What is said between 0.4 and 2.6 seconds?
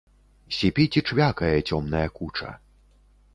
Сіпіць і чвякае цёмная куча.